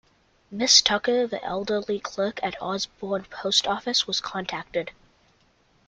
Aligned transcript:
Miss 0.49 0.81
Tucker, 0.81 1.27
the 1.27 1.43
elderly 1.43 1.99
clerk 1.99 2.39
at 2.41 2.59
Osborne 2.59 3.27
Post 3.29 3.67
Office, 3.67 4.07
was 4.07 4.19
contacted. 4.19 4.89